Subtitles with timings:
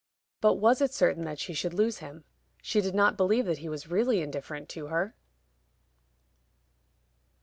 [0.39, 2.23] But was it certain that she should lose him?
[2.59, 5.13] She did not believe that he was really indifferent to her.